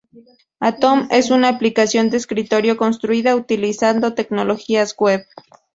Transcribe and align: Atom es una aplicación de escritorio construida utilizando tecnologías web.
Atom 0.59 1.07
es 1.11 1.29
una 1.29 1.49
aplicación 1.49 2.09
de 2.09 2.17
escritorio 2.17 2.75
construida 2.75 3.35
utilizando 3.35 4.15
tecnologías 4.15 4.95
web. 4.97 5.27